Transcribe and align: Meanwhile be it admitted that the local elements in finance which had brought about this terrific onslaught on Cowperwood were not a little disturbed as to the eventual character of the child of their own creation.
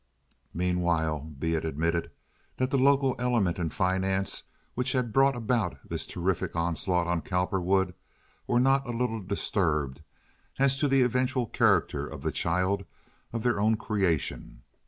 Meanwhile 0.55 1.31
be 1.37 1.53
it 1.53 1.63
admitted 1.63 2.09
that 2.57 2.71
the 2.71 2.77
local 2.79 3.15
elements 3.19 3.59
in 3.59 3.69
finance 3.69 4.45
which 4.73 4.93
had 4.93 5.13
brought 5.13 5.35
about 5.35 5.77
this 5.87 6.07
terrific 6.07 6.55
onslaught 6.55 7.05
on 7.05 7.21
Cowperwood 7.21 7.93
were 8.47 8.59
not 8.59 8.87
a 8.87 8.97
little 8.97 9.21
disturbed 9.21 10.01
as 10.57 10.79
to 10.79 10.87
the 10.87 11.03
eventual 11.03 11.45
character 11.45 12.07
of 12.07 12.23
the 12.23 12.31
child 12.31 12.83
of 13.31 13.43
their 13.43 13.59
own 13.59 13.77
creation. 13.77 14.63